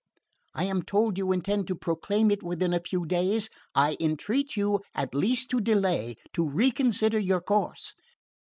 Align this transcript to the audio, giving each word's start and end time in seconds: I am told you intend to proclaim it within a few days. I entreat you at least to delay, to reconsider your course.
I 0.55 0.63
am 0.63 0.81
told 0.81 1.19
you 1.19 1.31
intend 1.31 1.67
to 1.67 1.75
proclaim 1.75 2.31
it 2.31 2.41
within 2.41 2.73
a 2.73 2.79
few 2.79 3.05
days. 3.05 3.49
I 3.75 3.97
entreat 3.99 4.57
you 4.57 4.79
at 4.95 5.13
least 5.13 5.51
to 5.51 5.61
delay, 5.61 6.15
to 6.33 6.49
reconsider 6.49 7.19
your 7.19 7.39
course. 7.39 7.93